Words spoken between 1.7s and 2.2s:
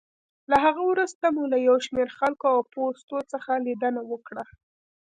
شمېر